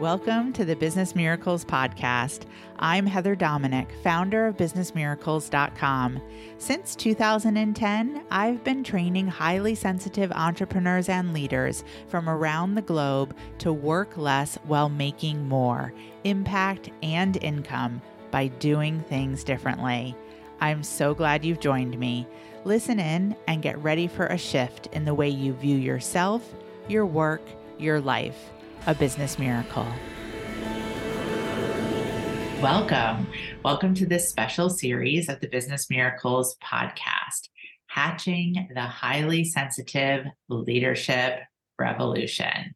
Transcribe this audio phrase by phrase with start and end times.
[0.00, 2.46] Welcome to the Business Miracles Podcast.
[2.78, 6.20] I'm Heather Dominick, founder of BusinessMiracles.com.
[6.58, 13.72] Since 2010, I've been training highly sensitive entrepreneurs and leaders from around the globe to
[13.72, 15.92] work less while making more
[16.24, 18.02] impact and income
[18.32, 20.16] by doing things differently.
[20.60, 22.26] I'm so glad you've joined me.
[22.64, 26.54] Listen in and get ready for a shift in the way you view yourself,
[26.88, 27.42] your work,
[27.78, 28.50] your life
[28.86, 29.86] a business miracle.
[32.60, 33.28] Welcome.
[33.64, 37.48] Welcome to this special series of the Business Miracles podcast,
[37.86, 41.40] Hatching the Highly Sensitive Leadership
[41.78, 42.74] Revolution.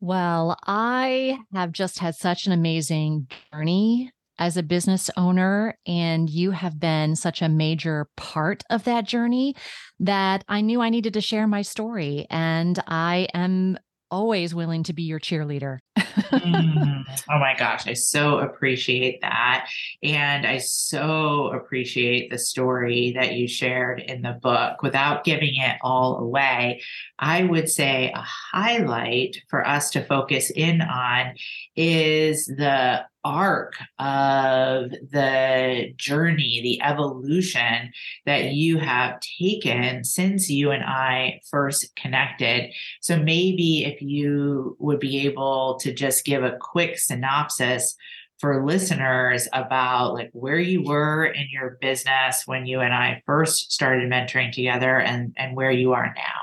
[0.00, 6.50] Well, I have just had such an amazing journey as a business owner, and you
[6.50, 9.54] have been such a major part of that journey
[9.98, 12.26] that I knew I needed to share my story.
[12.28, 13.78] And I am
[14.16, 15.76] always willing to be your cheerleader.
[15.98, 19.68] mm, oh my gosh, I so appreciate that.
[20.02, 24.82] And I so appreciate the story that you shared in the book.
[24.82, 26.80] Without giving it all away,
[27.18, 31.34] I would say a highlight for us to focus in on
[31.76, 37.92] is the arc of the journey, the evolution
[38.24, 42.72] that you have taken since you and I first connected.
[43.00, 47.96] So maybe if you would be able to just give a quick synopsis
[48.38, 53.72] for listeners about like where you were in your business when you and I first
[53.72, 56.40] started mentoring together and and where you are now.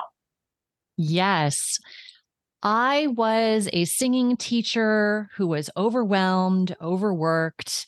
[0.96, 1.78] Yes.
[2.64, 7.86] I was a singing teacher who was overwhelmed, overworked,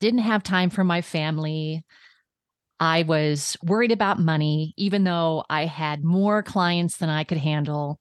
[0.00, 1.84] didn't have time for my family.
[2.80, 8.00] I was worried about money, even though I had more clients than I could handle.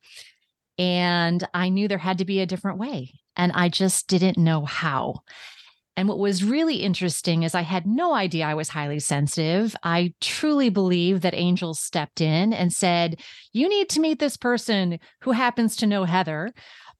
[0.79, 3.13] And I knew there had to be a different way.
[3.35, 5.21] And I just didn't know how.
[5.97, 9.75] And what was really interesting is I had no idea I was highly sensitive.
[9.81, 13.19] I truly believe that angels stepped in and said,
[13.51, 16.53] You need to meet this person who happens to know Heather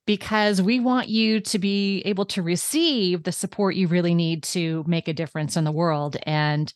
[0.08, 4.84] because we want you to be able to receive the support you really need to
[4.88, 6.18] make a difference in the world.
[6.24, 6.74] And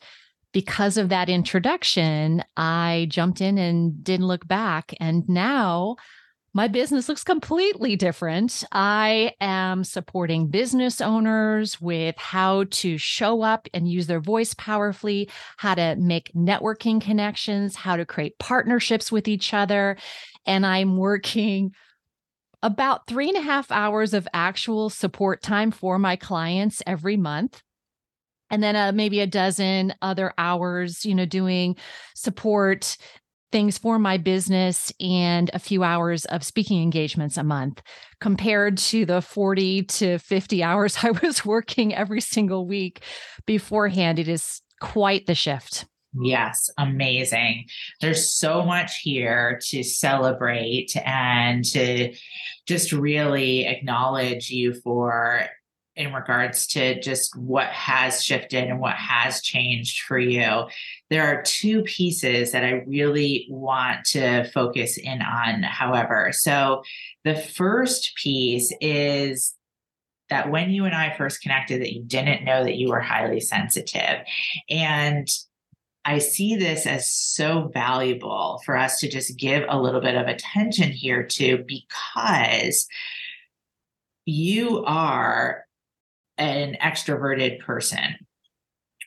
[0.52, 4.94] because of that introduction, I jumped in and didn't look back.
[5.00, 5.96] And now
[6.54, 8.62] my business looks completely different.
[8.72, 15.30] I am supporting business owners with how to show up and use their voice powerfully,
[15.56, 19.96] how to make networking connections, how to create partnerships with each other.
[20.44, 21.72] And I'm working
[22.62, 27.62] about three and a half hours of actual support time for my clients every month
[28.50, 31.74] and then uh, maybe a dozen other hours you know doing
[32.14, 32.96] support
[33.52, 37.82] things for my business and a few hours of speaking engagements a month
[38.20, 43.02] compared to the 40 to 50 hours I was working every single week
[43.46, 44.18] beforehand.
[44.18, 45.84] It is quite the shift.
[46.20, 47.66] Yes, amazing.
[48.00, 52.14] There's so much here to celebrate and to
[52.66, 55.46] just really acknowledge you for
[55.94, 60.66] in regards to just what has shifted and what has changed for you.
[61.10, 66.30] There are two pieces that I really want to focus in on, however.
[66.32, 66.82] So,
[67.24, 69.54] the first piece is
[70.30, 73.40] that when you and I first connected, that you didn't know that you were highly
[73.40, 74.24] sensitive.
[74.70, 75.28] And
[76.04, 80.26] I see this as so valuable for us to just give a little bit of
[80.26, 82.88] attention here to because
[84.24, 85.64] you are
[86.38, 88.16] an extroverted person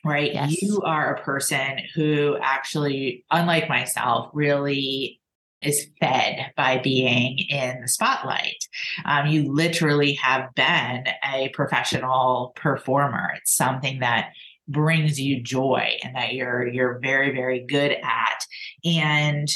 [0.04, 0.34] right?
[0.34, 0.62] Yes.
[0.62, 5.20] you are a person who actually unlike myself really
[5.62, 8.64] is fed by being in the spotlight.
[9.04, 13.32] Um, you literally have been a professional performer.
[13.36, 14.30] It's something that
[14.68, 18.46] brings you joy and that you're you're very very good at.
[18.84, 19.48] And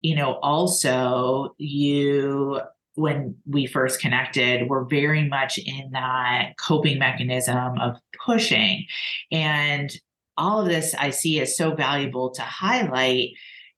[0.00, 2.60] you know also you
[2.94, 8.86] when we first connected we were very much in that coping mechanism of pushing.
[9.30, 9.92] And
[10.38, 13.28] all of this i see as so valuable to highlight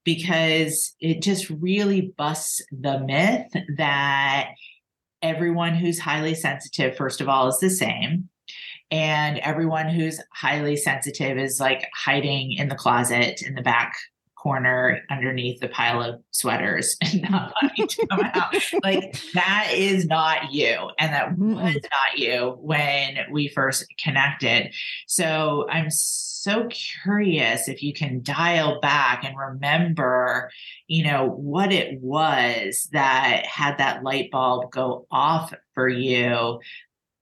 [0.04, 4.50] because it just really busts the myth that
[5.22, 8.28] everyone who's highly sensitive first of all is the same.
[8.90, 13.94] And everyone who's highly sensitive is like hiding in the closet in the back
[14.44, 18.54] corner underneath the pile of sweaters and not wanting to come out.
[18.82, 20.90] Like that is not you.
[20.98, 24.74] And that was not you when we first connected.
[25.06, 30.50] So I'm so curious if you can dial back and remember,
[30.88, 36.60] you know, what it was that had that light bulb go off for you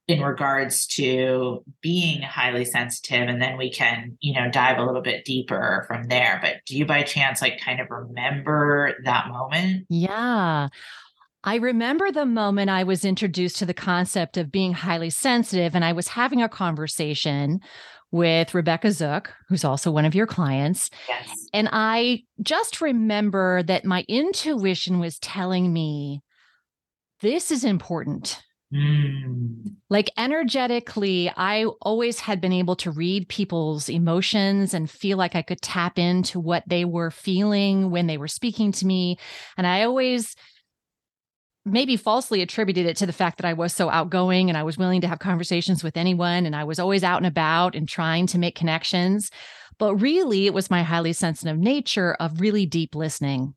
[0.08, 5.00] in regards to being highly sensitive and then we can you know dive a little
[5.00, 9.86] bit deeper from there but do you by chance like kind of remember that moment
[9.88, 10.68] yeah
[11.44, 15.84] I remember the moment I was introduced to the concept of being highly sensitive, and
[15.84, 17.60] I was having a conversation
[18.12, 20.88] with Rebecca Zook, who's also one of your clients.
[21.08, 21.48] Yes.
[21.52, 26.20] And I just remember that my intuition was telling me
[27.22, 28.40] this is important.
[28.72, 29.74] Mm.
[29.90, 35.42] Like energetically, I always had been able to read people's emotions and feel like I
[35.42, 39.18] could tap into what they were feeling when they were speaking to me.
[39.58, 40.34] And I always
[41.64, 44.78] maybe falsely attributed it to the fact that I was so outgoing and I was
[44.78, 48.26] willing to have conversations with anyone and I was always out and about and trying
[48.28, 49.30] to make connections.
[49.78, 53.54] But really, it was my highly sensitive nature of really deep listening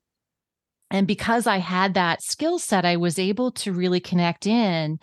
[0.91, 4.99] and because I had that skill set, I was able to really connect in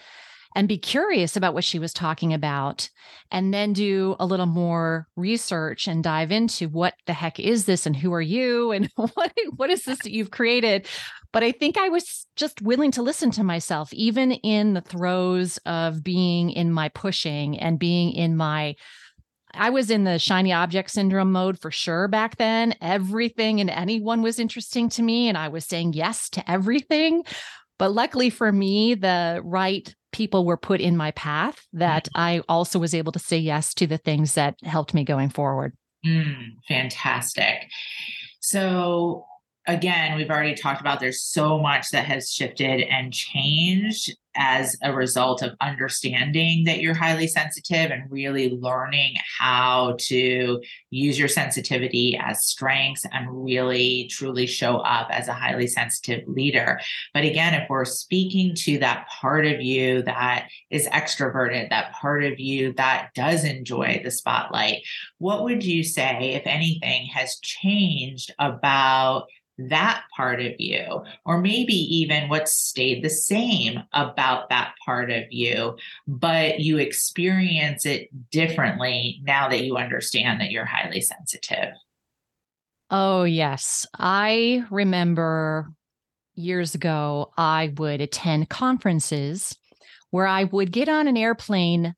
[0.55, 2.91] and be curious about what she was talking about
[3.31, 7.87] and then do a little more research and dive into what the heck is this
[7.87, 10.87] and who are you and what what is this that you've created.
[11.33, 15.59] But i think i was just willing to listen to myself even in the throes
[15.65, 18.75] of being in my pushing and being in my
[19.55, 22.75] I was in the shiny object syndrome mode for sure back then.
[22.81, 27.25] Everything and anyone was interesting to me, and I was saying yes to everything.
[27.79, 32.21] But luckily for me, the right people were put in my path that mm-hmm.
[32.21, 35.75] I also was able to say yes to the things that helped me going forward.
[36.07, 37.69] Mm, fantastic.
[38.41, 39.25] So,
[39.67, 44.93] again, we've already talked about there's so much that has shifted and changed as a
[44.93, 52.19] result of understanding that you're highly sensitive and really learning how to use your sensitivity
[52.23, 56.81] as strengths and really truly show up as a highly sensitive leader.
[57.15, 62.25] But again, if we're speaking to that part of you that is extroverted, that part
[62.25, 64.83] of you that does enjoy the spotlight,
[65.19, 69.27] what would you say, if anything, has changed about
[69.59, 75.25] that part of you, or maybe even what stayed the same about that part of
[75.31, 81.75] you, but you experience it differently now that you understand that you're highly sensitive.
[82.91, 83.87] Oh, yes.
[83.99, 85.71] I remember
[86.35, 89.57] years ago, I would attend conferences
[90.11, 91.95] where I would get on an airplane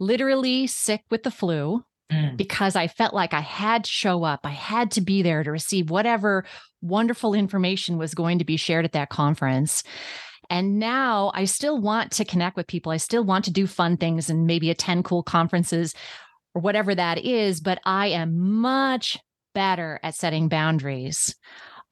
[0.00, 2.36] literally sick with the flu mm.
[2.36, 4.40] because I felt like I had to show up.
[4.44, 6.44] I had to be there to receive whatever
[6.82, 9.82] wonderful information was going to be shared at that conference.
[10.50, 12.92] And now I still want to connect with people.
[12.92, 15.94] I still want to do fun things and maybe attend cool conferences
[16.54, 17.60] or whatever that is.
[17.60, 19.18] But I am much
[19.54, 21.34] better at setting boundaries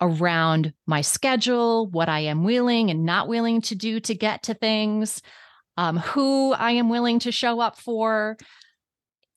[0.01, 4.55] around my schedule, what I am willing and not willing to do to get to
[4.55, 5.23] things,
[5.77, 8.37] um, who I am willing to show up for.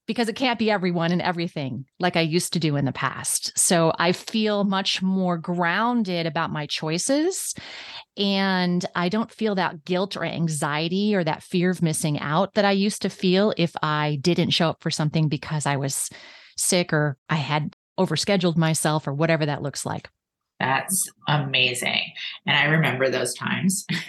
[0.05, 3.57] Because it can't be everyone and everything like I used to do in the past.
[3.57, 7.53] So I feel much more grounded about my choices.
[8.17, 12.65] And I don't feel that guilt or anxiety or that fear of missing out that
[12.65, 16.10] I used to feel if I didn't show up for something because I was
[16.57, 20.10] sick or I had overscheduled myself or whatever that looks like.
[20.60, 22.01] That's amazing.
[22.45, 23.86] And I remember those times.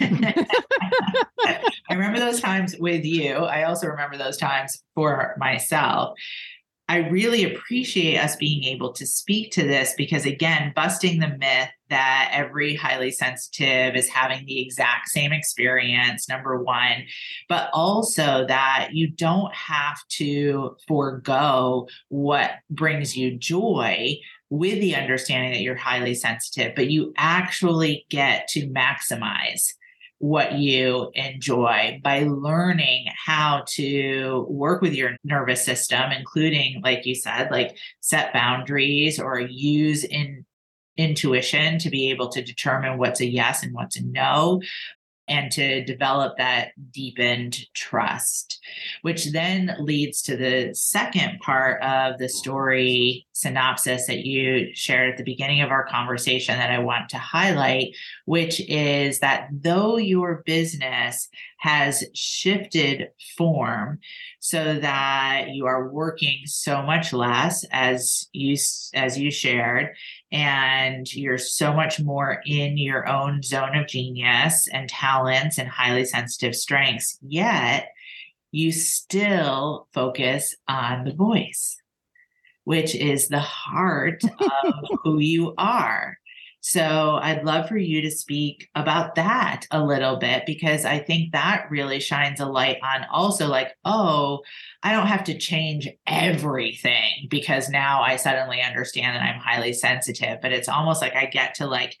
[2.35, 3.33] Those times with you.
[3.33, 6.17] I also remember those times for myself.
[6.87, 11.69] I really appreciate us being able to speak to this because, again, busting the myth
[11.89, 17.05] that every highly sensitive is having the exact same experience, number one,
[17.49, 24.15] but also that you don't have to forego what brings you joy
[24.51, 29.73] with the understanding that you're highly sensitive, but you actually get to maximize
[30.19, 37.13] what you enjoy by learning how to work with your nervous system including like you
[37.13, 40.45] said like set boundaries or use in
[40.97, 44.61] intuition to be able to determine what's a yes and what's a no
[45.27, 48.59] and to develop that deepened trust,
[49.01, 55.17] which then leads to the second part of the story synopsis that you shared at
[55.17, 60.43] the beginning of our conversation that I want to highlight, which is that though your
[60.45, 61.27] business
[61.57, 63.99] has shifted form
[64.39, 68.55] so that you are working so much less as you
[68.93, 69.95] as you shared
[70.31, 76.05] and you're so much more in your own zone of genius and talents and highly
[76.05, 77.89] sensitive strengths yet
[78.51, 81.77] you still focus on the voice
[82.63, 84.21] which is the heart
[84.65, 86.17] of who you are
[86.67, 91.31] so I'd love for you to speak about that a little bit because I think
[91.31, 94.41] that really shines a light on also like, oh,
[94.81, 100.39] I don't have to change everything because now I suddenly understand that I'm highly sensitive,
[100.41, 101.95] but it's almost like I get to like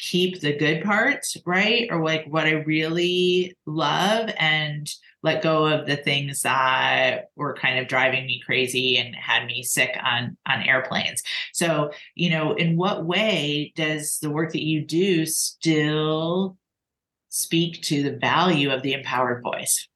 [0.00, 1.88] keep the good parts, right?
[1.90, 4.90] Or like what I really love and
[5.22, 9.62] let go of the things that were kind of driving me crazy and had me
[9.62, 14.84] sick on on airplanes so you know in what way does the work that you
[14.84, 16.56] do still
[17.28, 19.88] speak to the value of the empowered voice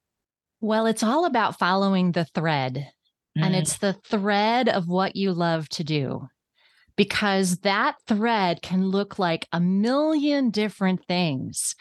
[0.60, 3.44] well it's all about following the thread mm-hmm.
[3.44, 6.28] and it's the thread of what you love to do
[6.96, 11.74] because that thread can look like a million different things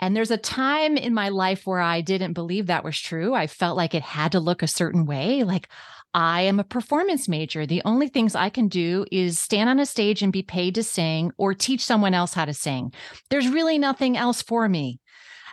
[0.00, 3.34] and there's a time in my life where I didn't believe that was true.
[3.34, 5.44] I felt like it had to look a certain way.
[5.44, 5.68] Like,
[6.14, 7.66] I am a performance major.
[7.66, 10.82] The only things I can do is stand on a stage and be paid to
[10.82, 12.92] sing or teach someone else how to sing.
[13.28, 14.98] There's really nothing else for me.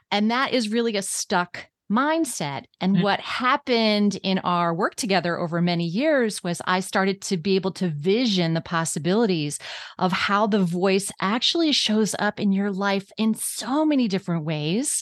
[0.09, 2.65] And that is really a stuck mindset.
[2.81, 3.03] And mm-hmm.
[3.03, 7.71] what happened in our work together over many years was I started to be able
[7.73, 9.59] to vision the possibilities
[9.97, 15.01] of how the voice actually shows up in your life in so many different ways,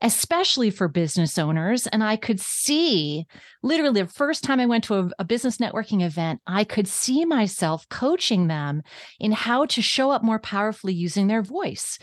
[0.00, 1.86] especially for business owners.
[1.88, 3.26] And I could see
[3.62, 7.24] literally the first time I went to a, a business networking event, I could see
[7.24, 8.82] myself coaching them
[9.18, 11.98] in how to show up more powerfully using their voice.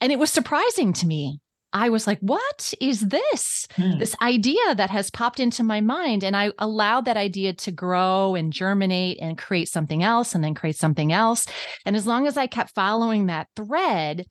[0.00, 1.40] And it was surprising to me
[1.74, 3.66] I was like, what is this?
[3.74, 3.98] Hmm.
[3.98, 6.22] This idea that has popped into my mind.
[6.22, 10.54] And I allowed that idea to grow and germinate and create something else and then
[10.54, 11.46] create something else.
[11.84, 14.24] And as long as I kept following that thread,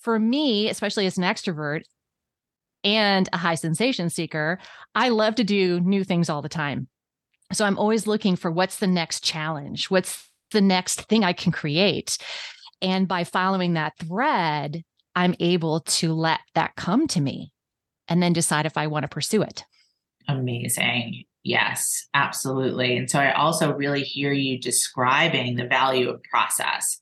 [0.00, 1.82] for me, especially as an extrovert
[2.82, 4.58] and a high sensation seeker,
[4.94, 6.88] I love to do new things all the time.
[7.52, 9.90] So I'm always looking for what's the next challenge?
[9.90, 12.18] What's the next thing I can create?
[12.82, 14.82] And by following that thread,
[15.18, 17.52] I'm able to let that come to me
[18.06, 19.64] and then decide if I want to pursue it.
[20.28, 21.24] Amazing.
[21.42, 22.96] Yes, absolutely.
[22.96, 27.00] And so I also really hear you describing the value of process,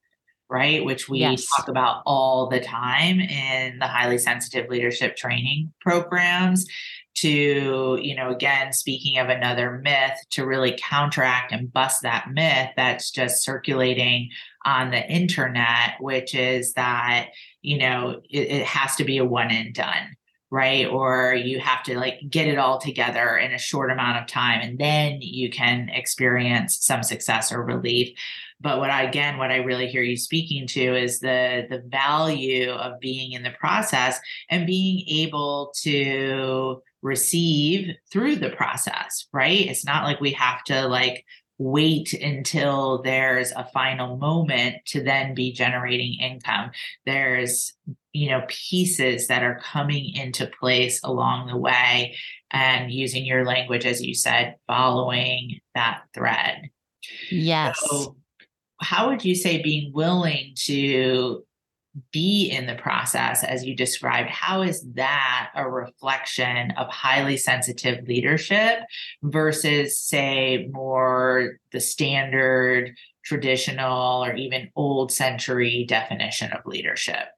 [0.49, 0.83] right?
[0.83, 1.47] Which we yes.
[1.47, 6.65] talk about all the time in the highly sensitive leadership training programs
[7.17, 12.71] to, you know, again, speaking of another myth, to really counteract and bust that myth
[12.77, 14.31] that's just circulating
[14.65, 17.29] on the internet, which is that,
[17.63, 20.17] you know, it, it has to be a one and done
[20.51, 20.87] right?
[20.87, 24.61] Or you have to like get it all together in a short amount of time
[24.63, 28.17] and then you can experience some success or relief.
[28.61, 32.71] But what I, again what i really hear you speaking to is the the value
[32.71, 39.69] of being in the process and being able to receive through the process right?
[39.69, 41.25] It's not like we have to like
[41.59, 46.71] wait until there's a final moment to then be generating income.
[47.05, 47.73] There's
[48.13, 52.17] you know pieces that are coming into place along the way
[52.51, 56.71] and using your language as you said following that thread.
[57.31, 57.79] Yes.
[57.81, 58.17] So
[58.81, 61.45] how would you say being willing to
[62.13, 68.07] be in the process as you described how is that a reflection of highly sensitive
[68.07, 68.81] leadership
[69.23, 77.29] versus say more the standard traditional or even old century definition of leadership?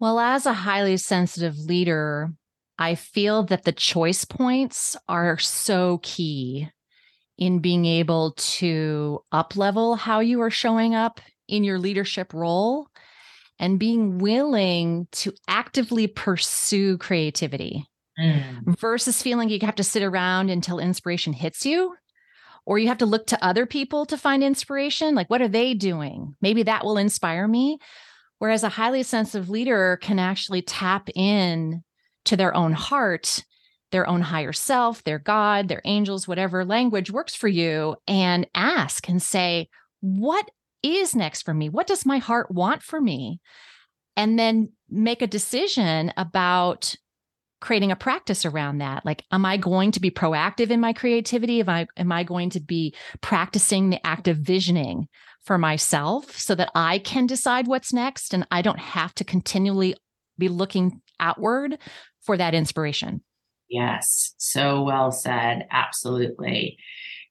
[0.00, 2.32] Well as a highly sensitive leader
[2.78, 6.68] i feel that the choice points are so key
[7.36, 12.88] in being able to up level how you are showing up in your leadership role
[13.58, 17.84] and being willing to actively pursue creativity
[18.18, 18.78] mm.
[18.78, 21.94] versus feeling you have to sit around until inspiration hits you
[22.64, 25.14] or you have to look to other people to find inspiration.
[25.14, 26.36] Like what are they doing?
[26.40, 27.78] Maybe that will inspire me.
[28.38, 31.82] Whereas a highly sensitive leader can actually tap in
[32.26, 33.44] to their own heart
[33.90, 39.08] their own higher self their god their angels whatever language works for you and ask
[39.08, 39.68] and say
[40.00, 40.50] what
[40.82, 41.68] is next for me?
[41.68, 43.40] What does my heart want for me?
[44.16, 46.96] And then make a decision about
[47.60, 49.04] creating a practice around that.
[49.04, 51.60] Like, am I going to be proactive in my creativity?
[51.60, 55.08] Am I, am I going to be practicing the active visioning
[55.44, 59.96] for myself so that I can decide what's next and I don't have to continually
[60.38, 61.78] be looking outward
[62.20, 63.22] for that inspiration?
[63.68, 65.66] Yes, so well said.
[65.70, 66.78] Absolutely.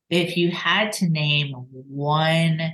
[0.09, 2.73] If you had to name one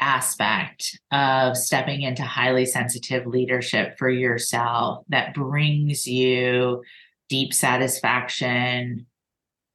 [0.00, 6.82] aspect of stepping into highly sensitive leadership for yourself that brings you
[7.28, 9.06] deep satisfaction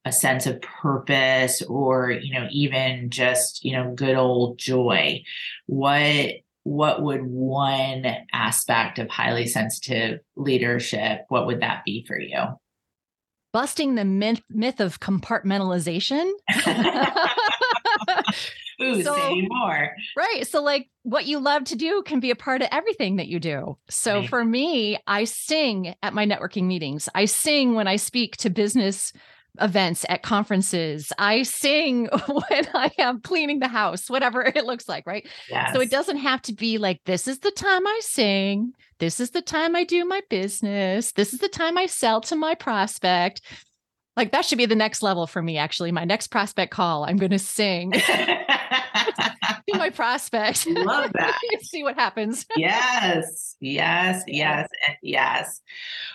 [0.04, 5.22] a sense of purpose or you know even just you know good old joy.
[5.66, 6.32] What
[6.64, 12.42] what would one aspect of highly sensitive leadership what would that be for you?
[13.52, 16.30] Busting the myth myth of compartmentalization
[18.82, 19.90] Ooh, so, say more.
[20.16, 20.46] Right.
[20.46, 23.38] So, like, what you love to do can be a part of everything that you
[23.38, 23.78] do.
[23.88, 24.28] So, right.
[24.28, 27.08] for me, I sing at my networking meetings.
[27.14, 29.12] I sing when I speak to business
[29.60, 31.12] events at conferences.
[31.18, 35.26] I sing when I am cleaning the house, whatever it looks like, right?
[35.48, 35.72] Yes.
[35.72, 38.72] So it doesn't have to be like, this is the time I sing.
[38.98, 41.12] This is the time I do my business.
[41.12, 43.42] This is the time I sell to my prospect.
[44.16, 45.92] Like that should be the next level for me, actually.
[45.92, 47.92] My next prospect call, I'm going to sing
[49.68, 50.66] to my prospect.
[50.68, 51.38] Love that.
[51.62, 52.46] See what happens.
[52.56, 55.60] yes, yes, yes, and yes.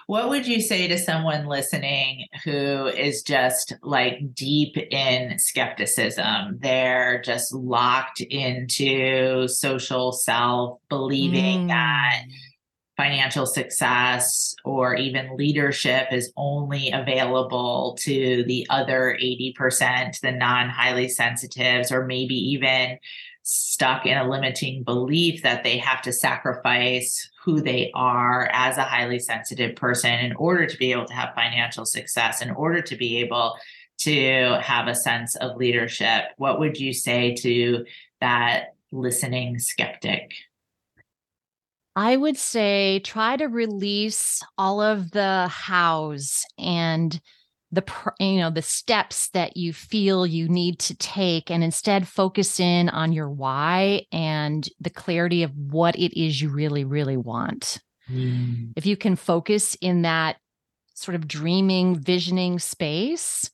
[0.07, 6.59] What would you say to someone listening who is just like deep in skepticism?
[6.59, 11.67] They're just locked into social self, believing mm.
[11.69, 12.23] that
[12.99, 21.07] financial success or even leadership is only available to the other 80%, the non highly
[21.07, 22.99] sensitives, or maybe even
[23.43, 28.83] stuck in a limiting belief that they have to sacrifice who they are as a
[28.83, 32.97] highly sensitive person in order to be able to have financial success, in order to
[32.97, 33.55] be able
[33.99, 36.25] to have a sense of leadership.
[36.35, 37.85] What would you say to
[38.19, 40.33] that listening skeptic?
[41.95, 47.19] I would say try to release all of the hows and
[47.71, 47.83] the
[48.19, 52.89] you know the steps that you feel you need to take and instead focus in
[52.89, 57.79] on your why and the clarity of what it is you really really want.
[58.09, 58.73] Mm.
[58.75, 60.37] If you can focus in that
[60.95, 63.49] sort of dreaming visioning space,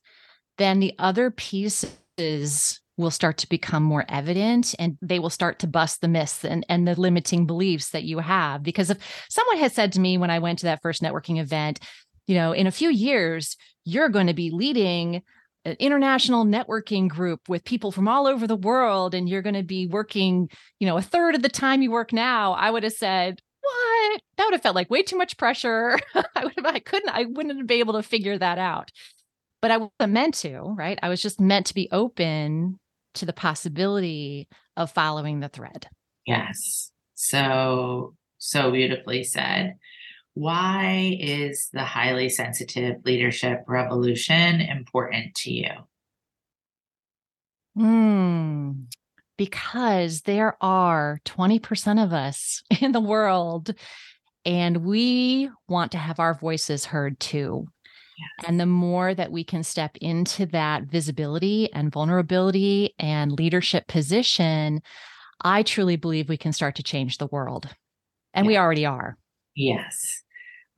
[0.58, 5.66] then the other pieces will start to become more evident and they will start to
[5.66, 8.62] bust the myths and, and the limiting beliefs that you have.
[8.62, 11.80] Because if someone had said to me when I went to that first networking event,
[12.26, 15.22] you know, in a few years, you're going to be leading
[15.64, 19.62] an international networking group with people from all over the world and you're going to
[19.62, 20.48] be working,
[20.80, 24.20] you know, a third of the time you work now, I would have said, what?
[24.36, 25.98] That would have felt like way too much pressure.
[26.14, 28.90] I would have, I couldn't, I wouldn't be able to figure that out.
[29.60, 30.98] But I wasn't meant to, right?
[31.02, 32.78] I was just meant to be open
[33.16, 35.88] to the possibility of following the thread.
[36.26, 36.90] Yes.
[37.14, 39.74] So, so beautifully said.
[40.34, 45.70] Why is the highly sensitive leadership revolution important to you?
[47.74, 48.72] Hmm.
[49.38, 53.74] Because there are 20% of us in the world,
[54.44, 57.68] and we want to have our voices heard too.
[58.46, 64.82] And the more that we can step into that visibility and vulnerability and leadership position,
[65.42, 67.68] I truly believe we can start to change the world.
[68.34, 69.16] And we already are.
[69.54, 70.22] Yes.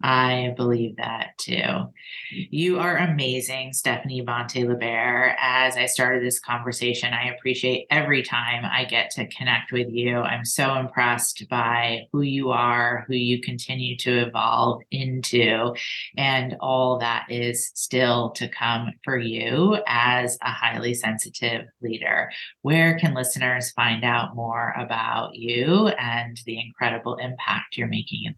[0.00, 1.92] I believe that too.
[2.30, 5.34] You are amazing, Stephanie Bonte Lebair.
[5.40, 10.18] As I started this conversation, I appreciate every time I get to connect with you.
[10.18, 15.74] I'm so impressed by who you are, who you continue to evolve into,
[16.16, 22.30] and all that is still to come for you as a highly sensitive leader.
[22.62, 28.36] Where can listeners find out more about you and the incredible impact you're making in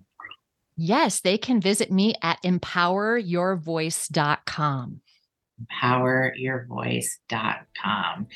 [0.76, 5.00] Yes, they can visit me at empoweryourvoice.com.
[5.82, 8.26] Empoweryourvoice.com.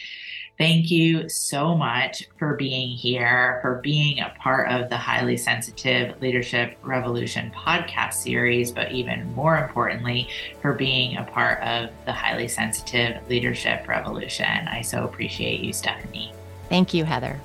[0.59, 6.21] Thank you so much for being here, for being a part of the Highly Sensitive
[6.21, 10.29] Leadership Revolution podcast series, but even more importantly,
[10.61, 14.69] for being a part of the Highly Sensitive Leadership Revolution.
[14.69, 16.33] I so appreciate you, Stephanie.
[16.69, 17.41] Thank you, Heather.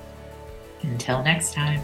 [0.82, 1.80] Until next time.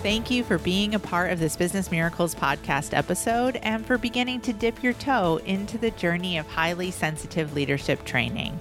[0.00, 4.40] Thank you for being a part of this Business Miracles podcast episode and for beginning
[4.42, 8.56] to dip your toe into the journey of highly sensitive leadership training.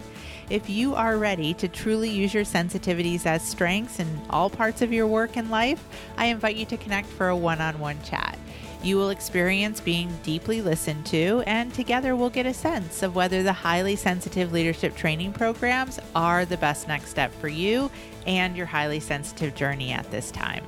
[0.49, 4.91] If you are ready to truly use your sensitivities as strengths in all parts of
[4.91, 8.39] your work and life, I invite you to connect for a one on one chat.
[8.83, 13.43] You will experience being deeply listened to, and together we'll get a sense of whether
[13.43, 17.89] the highly sensitive leadership training programs are the best next step for you
[18.27, 20.63] and your highly sensitive journey at this time.